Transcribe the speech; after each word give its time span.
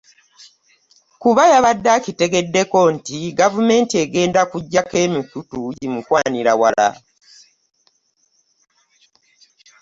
Kuba 1.21 1.43
yabadde 1.53 1.89
akitegeddeko 1.97 2.79
nti 2.95 3.17
gavumenti 3.39 3.93
egenda 4.03 4.41
kuggyako 4.51 4.95
emikutu 5.05 5.59
gimukwanirawa 5.77 6.69